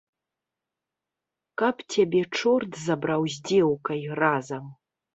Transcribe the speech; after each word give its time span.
Каб 1.63 1.75
цябе 1.93 2.21
чорт 2.39 2.71
забраў 2.87 3.21
з 3.37 3.49
дзеўкай 3.53 4.01
разам. 4.27 4.65